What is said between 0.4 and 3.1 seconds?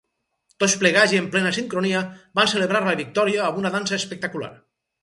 Tots plegats i en plena sincronia, van celebrar la